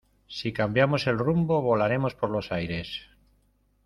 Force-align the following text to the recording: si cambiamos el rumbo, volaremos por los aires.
si 0.25 0.51
cambiamos 0.51 1.05
el 1.05 1.19
rumbo, 1.19 1.61
volaremos 1.61 2.15
por 2.15 2.31
los 2.31 2.51
aires. 2.51 3.07